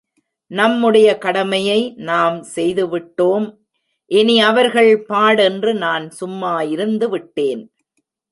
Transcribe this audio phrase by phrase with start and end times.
[0.51, 3.45] நம்முடைய கடமையை நாம் செய்துவிட்டோம்
[4.11, 7.61] இனி அவர்கள் பாடென்று நான் சும்மா இருந்துவிட்டேன்.